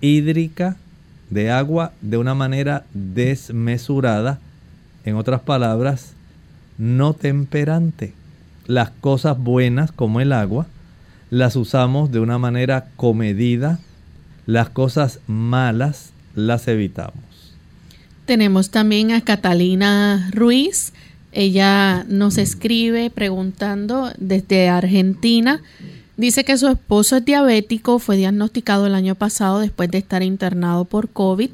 [0.00, 0.76] hídrica
[1.30, 4.38] de agua de una manera desmesurada,
[5.04, 6.12] en otras palabras,
[6.78, 8.12] no temperante.
[8.68, 10.68] Las cosas buenas como el agua
[11.32, 13.80] las usamos de una manera comedida,
[14.46, 17.24] las cosas malas las evitamos.
[18.26, 20.92] Tenemos también a Catalina Ruiz.
[21.32, 25.60] Ella nos escribe preguntando desde Argentina
[26.16, 30.84] Dice que su esposo es diabético, fue diagnosticado el año pasado después de estar internado
[30.84, 31.50] por COVID.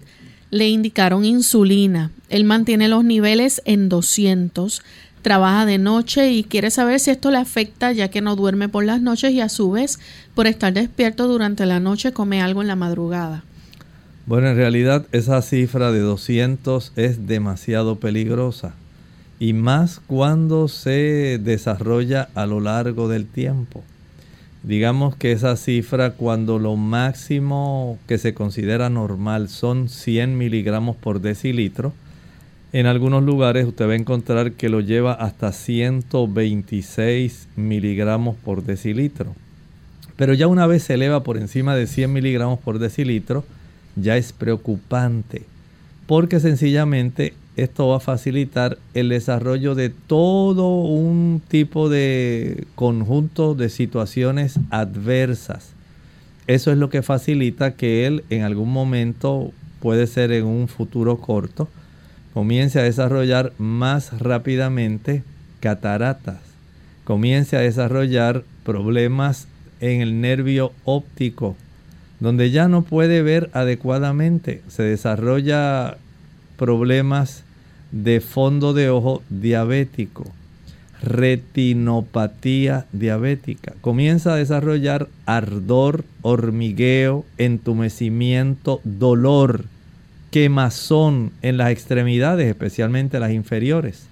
[0.51, 2.11] Le indicaron insulina.
[2.29, 4.83] Él mantiene los niveles en 200,
[5.29, 8.87] trabaja de noche y quiere saber si esto le afecta ya que no duerme por
[8.87, 9.99] las noches y a su vez
[10.35, 13.45] por estar despierto durante la noche come algo en la madrugada.
[14.25, 18.73] Bueno, en realidad esa cifra de 200 es demasiado peligrosa
[19.39, 23.85] y más cuando se desarrolla a lo largo del tiempo.
[24.63, 31.21] Digamos que esa cifra cuando lo máximo que se considera normal son 100 miligramos por
[31.21, 31.93] decilitro,
[32.73, 39.35] en algunos lugares usted va a encontrar que lo lleva hasta 126 miligramos por decilitro.
[40.17, 43.45] Pero ya una vez se eleva por encima de 100 miligramos por decilitro,
[43.97, 45.45] ya es preocupante,
[46.07, 53.69] porque sencillamente esto va a facilitar el desarrollo de todo un tipo de conjunto de
[53.69, 55.71] situaciones adversas.
[56.47, 61.17] Eso es lo que facilita que él en algún momento, puede ser en un futuro
[61.19, 61.69] corto,
[62.35, 65.23] comience a desarrollar más rápidamente
[65.61, 66.39] cataratas,
[67.05, 69.49] comience a desarrollar problemas
[69.81, 71.57] en el nervio óptico,
[72.21, 75.97] donde ya no puede ver adecuadamente, se desarrolla
[76.57, 77.45] problemas
[77.93, 80.25] de fondo de ojo diabético,
[81.01, 83.75] retinopatía diabética.
[83.81, 89.65] Comienza a desarrollar ardor, hormigueo, entumecimiento, dolor,
[90.31, 94.07] quemazón en las extremidades, especialmente las inferiores.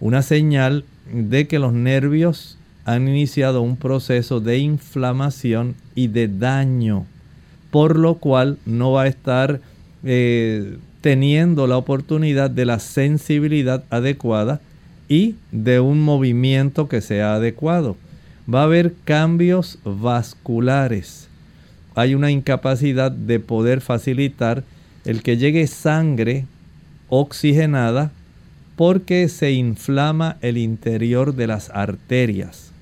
[0.00, 7.06] Una señal de que los nervios han iniciado un proceso de inflamación y de daño,
[7.70, 9.60] por lo cual no va a estar
[10.04, 14.60] eh, teniendo la oportunidad de la sensibilidad adecuada
[15.08, 17.96] y de un movimiento que sea adecuado.
[18.52, 21.28] Va a haber cambios vasculares.
[21.94, 24.64] Hay una incapacidad de poder facilitar
[25.04, 26.46] el que llegue sangre
[27.08, 28.12] oxigenada
[28.76, 32.72] porque se inflama el interior de las arterias.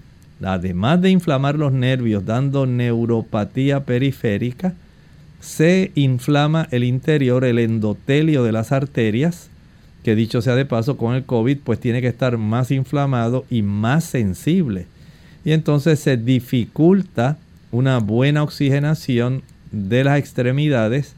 [0.42, 4.74] Además de inflamar los nervios dando neuropatía periférica,
[5.40, 9.48] se inflama el interior, el endotelio de las arterias,
[10.04, 13.62] que dicho sea de paso con el COVID, pues tiene que estar más inflamado y
[13.62, 14.86] más sensible.
[15.44, 17.38] Y entonces se dificulta
[17.70, 21.14] una buena oxigenación de las extremidades,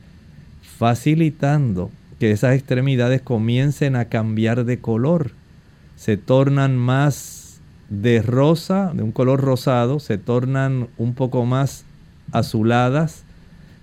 [0.84, 5.30] facilitando que esas extremidades comiencen a cambiar de color.
[5.96, 7.58] Se tornan más
[7.88, 11.86] de rosa, de un color rosado, se tornan un poco más
[12.32, 13.24] azuladas,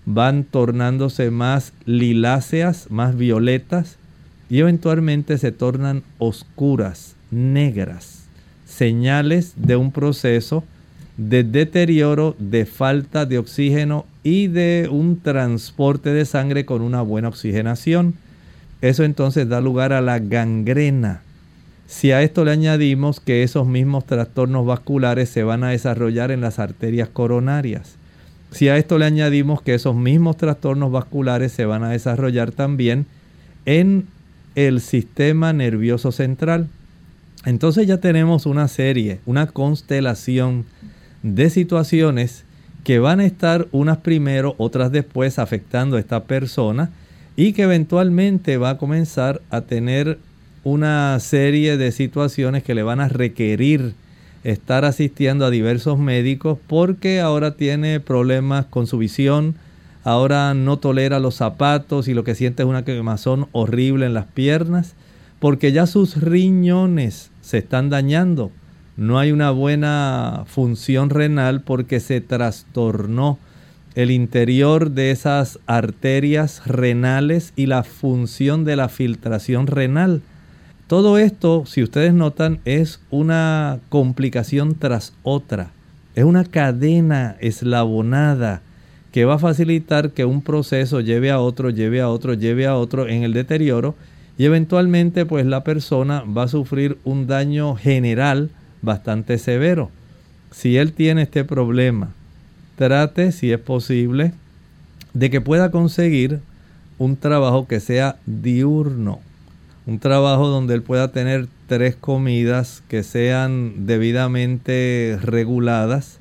[0.06, 3.98] van tornándose más liláceas, más violetas
[4.48, 8.26] y eventualmente se tornan oscuras, negras,
[8.68, 10.64] señales de un proceso
[11.18, 17.28] de deterioro, de falta de oxígeno y de un transporte de sangre con una buena
[17.28, 18.16] oxigenación.
[18.82, 21.22] Eso entonces da lugar a la gangrena.
[21.88, 26.42] Si a esto le añadimos que esos mismos trastornos vasculares se van a desarrollar en
[26.42, 27.96] las arterias coronarias,
[28.52, 33.06] si a esto le añadimos que esos mismos trastornos vasculares se van a desarrollar también
[33.66, 34.08] en
[34.56, 36.68] el sistema nervioso central,
[37.46, 40.66] entonces ya tenemos una serie, una constelación
[41.24, 42.46] de situaciones
[42.84, 46.90] que van a estar unas primero, otras después afectando a esta persona
[47.36, 50.18] y que eventualmente va a comenzar a tener
[50.64, 53.94] una serie de situaciones que le van a requerir
[54.44, 59.56] estar asistiendo a diversos médicos porque ahora tiene problemas con su visión,
[60.04, 64.26] ahora no tolera los zapatos y lo que siente es una quemazón horrible en las
[64.26, 64.96] piernas,
[65.40, 68.52] porque ya sus riñones se están dañando.
[69.02, 73.40] No hay una buena función renal porque se trastornó
[73.96, 80.22] el interior de esas arterias renales y la función de la filtración renal.
[80.86, 85.72] Todo esto, si ustedes notan, es una complicación tras otra.
[86.14, 88.62] Es una cadena eslabonada
[89.12, 92.76] que va a facilitar que un proceso lleve a otro, lleve a otro, lleve a
[92.76, 93.96] otro en el deterioro
[94.38, 98.52] y eventualmente pues la persona va a sufrir un daño general
[98.82, 99.92] bastante severo.
[100.52, 102.12] Si él tiene este problema,
[102.76, 104.34] trate si es posible
[105.14, 106.40] de que pueda conseguir
[106.98, 109.20] un trabajo que sea diurno,
[109.86, 116.20] un trabajo donde él pueda tener tres comidas que sean debidamente reguladas,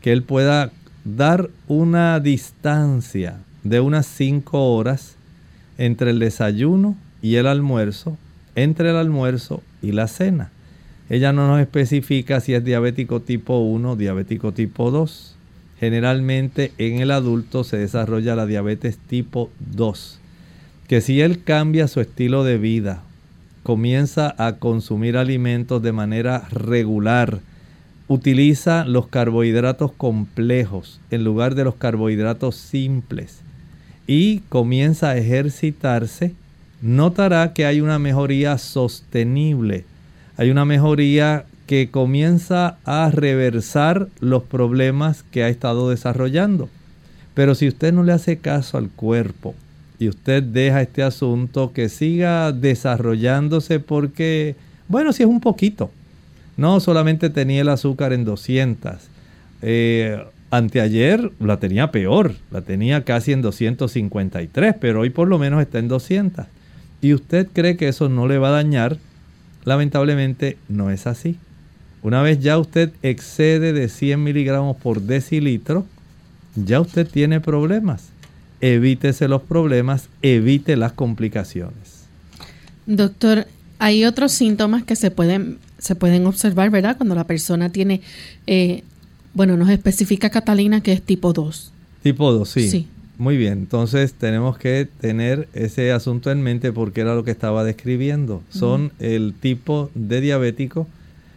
[0.00, 0.72] que él pueda
[1.04, 5.16] dar una distancia de unas 5 horas
[5.78, 8.16] entre el desayuno y el almuerzo,
[8.54, 10.50] entre el almuerzo y la cena.
[11.10, 15.36] Ella no nos especifica si es diabético tipo 1 o diabético tipo 2.
[15.80, 20.20] Generalmente en el adulto se desarrolla la diabetes tipo 2.
[20.86, 23.02] Que si él cambia su estilo de vida,
[23.62, 27.40] comienza a consumir alimentos de manera regular,
[28.08, 33.40] utiliza los carbohidratos complejos en lugar de los carbohidratos simples
[34.06, 36.34] y comienza a ejercitarse,
[36.80, 39.84] notará que hay una mejoría sostenible,
[40.38, 46.70] hay una mejoría que comienza a reversar los problemas que ha estado desarrollando.
[47.34, 49.54] Pero si usted no le hace caso al cuerpo
[49.98, 54.56] y usted deja este asunto que siga desarrollándose porque,
[54.88, 55.90] bueno, si es un poquito,
[56.56, 58.94] no solamente tenía el azúcar en 200.
[59.62, 65.60] Eh, anteayer la tenía peor, la tenía casi en 253, pero hoy por lo menos
[65.60, 66.46] está en 200.
[67.00, 68.98] Y usted cree que eso no le va a dañar,
[69.68, 71.36] lamentablemente no es así.
[72.02, 75.84] Una vez ya usted excede de 100 miligramos por decilitro,
[76.56, 78.08] ya usted tiene problemas.
[78.60, 82.06] Evítese los problemas, evite las complicaciones.
[82.86, 83.46] Doctor,
[83.78, 86.96] hay otros síntomas que se pueden se pueden observar, ¿verdad?
[86.96, 88.00] Cuando la persona tiene,
[88.48, 88.82] eh,
[89.32, 91.72] bueno, nos especifica Catalina que es tipo 2.
[92.02, 92.68] Tipo 2, sí.
[92.68, 92.88] sí.
[93.18, 97.64] Muy bien, entonces tenemos que tener ese asunto en mente porque era lo que estaba
[97.64, 98.44] describiendo.
[98.48, 100.86] Son el tipo de diabético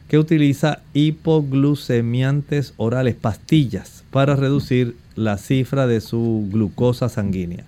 [0.08, 7.66] que utiliza hipoglucemiantes orales, pastillas, para reducir la cifra de su glucosa sanguínea.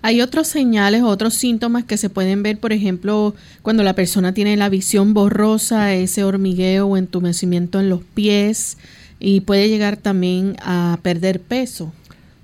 [0.00, 4.56] Hay otros señales, otros síntomas que se pueden ver, por ejemplo, cuando la persona tiene
[4.56, 8.78] la visión borrosa, ese hormigueo o entumecimiento en los pies
[9.18, 11.92] y puede llegar también a perder peso.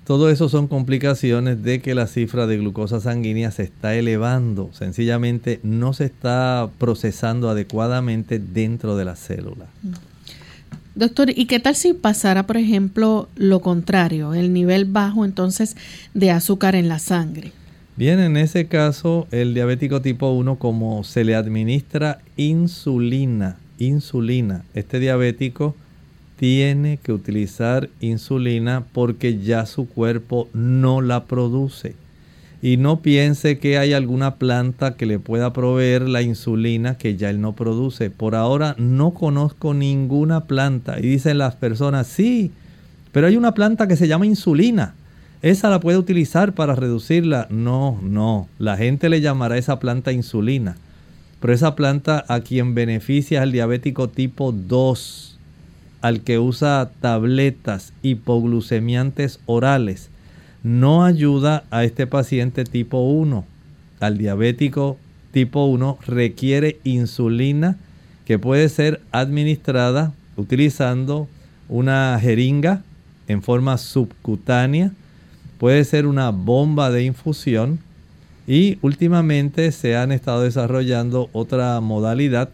[0.05, 5.59] Todo eso son complicaciones de que la cifra de glucosa sanguínea se está elevando, sencillamente
[5.63, 9.67] no se está procesando adecuadamente dentro de la célula.
[10.95, 15.77] Doctor, ¿y qué tal si pasara, por ejemplo, lo contrario, el nivel bajo entonces
[16.13, 17.53] de azúcar en la sangre?
[17.95, 24.99] Bien, en ese caso, el diabético tipo 1, como se le administra insulina, insulina, este
[24.99, 25.75] diabético
[26.41, 31.93] tiene que utilizar insulina porque ya su cuerpo no la produce
[32.63, 37.29] y no piense que hay alguna planta que le pueda proveer la insulina que ya
[37.29, 38.09] él no produce.
[38.09, 40.97] Por ahora no conozco ninguna planta.
[40.97, 42.51] Y dicen las personas, sí,
[43.11, 44.95] pero hay una planta que se llama insulina.
[45.43, 47.45] Esa la puede utilizar para reducirla.
[47.51, 48.47] No, no.
[48.57, 50.75] La gente le llamará esa planta insulina.
[51.39, 55.30] Pero esa planta a quien beneficia es al diabético tipo 2,
[56.01, 60.09] al que usa tabletas hipoglucemiantes orales
[60.63, 63.45] no ayuda a este paciente tipo 1.
[63.99, 64.97] Al diabético
[65.31, 67.77] tipo 1 requiere insulina
[68.25, 71.27] que puede ser administrada utilizando
[71.69, 72.83] una jeringa
[73.27, 74.91] en forma subcutánea,
[75.57, 77.79] puede ser una bomba de infusión
[78.47, 82.49] y últimamente se han estado desarrollando otra modalidad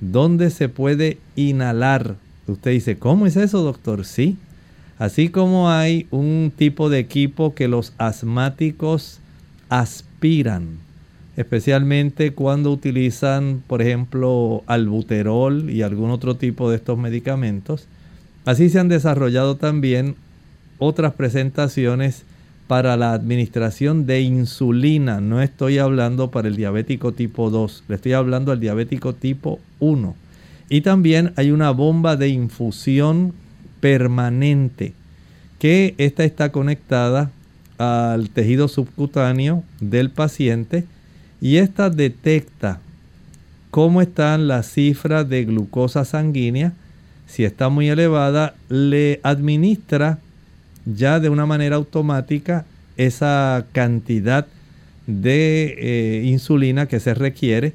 [0.00, 2.16] donde se puede inhalar.
[2.50, 4.04] Usted dice, ¿cómo es eso, doctor?
[4.04, 4.36] Sí,
[5.00, 9.18] Así como hay un tipo de equipo que los asmáticos
[9.70, 10.76] aspiran,
[11.38, 17.86] especialmente cuando utilizan, por ejemplo, albuterol y algún otro tipo de estos medicamentos.
[18.44, 20.16] Así se han desarrollado también
[20.76, 22.24] otras presentaciones
[22.66, 25.22] para la administración de insulina.
[25.22, 30.14] No estoy hablando para el diabético tipo 2, le estoy hablando al diabético tipo 1.
[30.70, 33.34] Y también hay una bomba de infusión
[33.80, 34.94] permanente,
[35.58, 37.30] que esta está conectada
[37.76, 40.84] al tejido subcutáneo del paciente
[41.40, 42.78] y esta detecta
[43.70, 46.72] cómo están las cifras de glucosa sanguínea.
[47.26, 50.18] Si está muy elevada, le administra
[50.86, 52.64] ya de una manera automática
[52.96, 54.46] esa cantidad
[55.06, 57.72] de eh, insulina que se requiere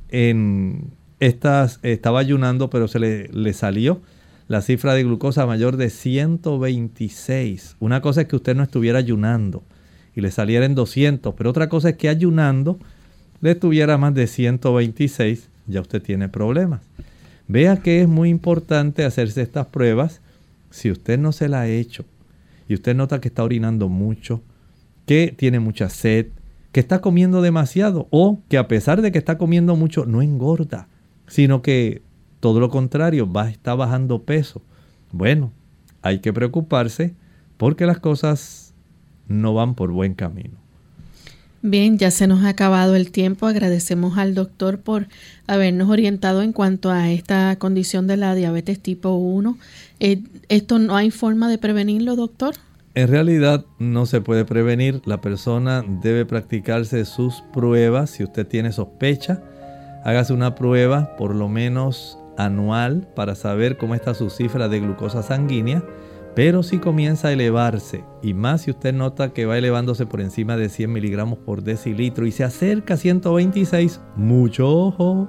[0.10, 0.86] en
[1.20, 4.02] estas, estaba ayunando, pero se le, le, salió
[4.48, 7.76] la cifra de glucosa mayor de 126.
[7.80, 9.62] Una cosa es que usted no estuviera ayunando
[10.16, 12.80] y le saliera en 200, pero otra cosa es que ayunando
[13.42, 16.82] le tuviera más de 126, ya usted tiene problemas.
[17.48, 20.22] Vea que es muy importante hacerse estas pruebas
[20.70, 22.06] si usted no se la ha hecho
[22.68, 24.42] y usted nota que está orinando mucho,
[25.06, 26.28] que tiene mucha sed,
[26.72, 30.88] que está comiendo demasiado o que a pesar de que está comiendo mucho no engorda,
[31.28, 32.04] sino que
[32.40, 34.62] todo lo contrario, va, está bajando peso.
[35.12, 35.52] Bueno,
[36.02, 37.16] hay que preocuparse
[37.58, 38.76] porque las cosas
[39.28, 40.59] no van por buen camino.
[41.62, 43.46] Bien, ya se nos ha acabado el tiempo.
[43.46, 45.08] Agradecemos al doctor por
[45.46, 49.58] habernos orientado en cuanto a esta condición de la diabetes tipo 1.
[50.00, 52.56] Eh, ¿Esto no hay forma de prevenirlo, doctor?
[52.96, 55.02] En realidad no se puede prevenir.
[55.06, 58.12] La persona debe practicarse sus pruebas.
[58.12, 59.42] Si usted tiene sospecha,
[60.06, 65.24] hágase una prueba por lo menos anual para saber cómo está su cifra de glucosa
[65.24, 65.84] sanguínea.
[66.36, 70.58] Pero si comienza a elevarse, y más si usted nota que va elevándose por encima
[70.58, 75.28] de 100 miligramos por decilitro y se acerca a 126, mucho ojo.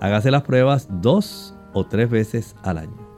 [0.00, 3.08] Hágase las pruebas dos o tres veces al año.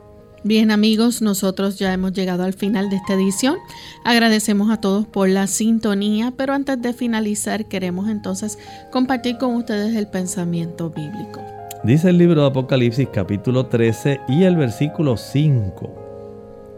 [0.43, 3.57] Bien amigos, nosotros ya hemos llegado al final de esta edición.
[4.05, 8.59] Agradecemos a todos por la sintonía, pero antes de finalizar queremos entonces
[8.91, 11.43] compartir con ustedes el pensamiento bíblico.
[11.85, 16.00] Dice el libro de Apocalipsis capítulo 13 y el versículo 5,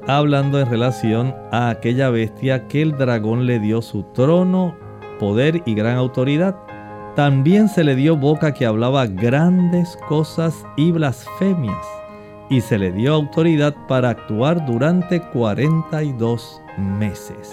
[0.07, 4.77] hablando en relación a aquella bestia que el dragón le dio su trono,
[5.19, 6.57] poder y gran autoridad.
[7.15, 11.87] También se le dio boca que hablaba grandes cosas y blasfemias
[12.49, 17.53] y se le dio autoridad para actuar durante 42 meses.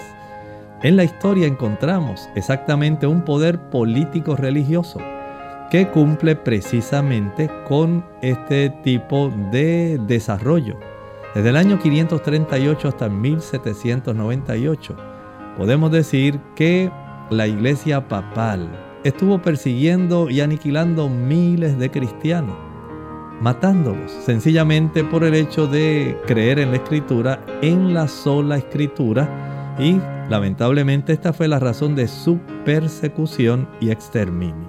[0.81, 4.99] En la historia encontramos exactamente un poder político religioso
[5.69, 10.77] que cumple precisamente con este tipo de desarrollo.
[11.35, 14.95] Desde el año 538 hasta 1798,
[15.57, 16.91] podemos decir que
[17.29, 18.69] la iglesia papal
[19.03, 22.69] estuvo persiguiendo y aniquilando miles de cristianos
[23.41, 29.99] matándolos, sencillamente por el hecho de creer en la escritura, en la sola escritura, y
[30.29, 34.68] lamentablemente esta fue la razón de su persecución y exterminio.